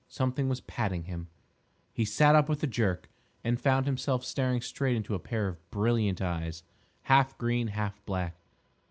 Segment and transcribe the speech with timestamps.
[0.07, 1.27] Something was patting him.
[1.93, 3.07] He sat up with a jerk,
[3.43, 6.63] and found himself staring straight into a pair of brilliant eyes,
[7.03, 8.35] half green, half black.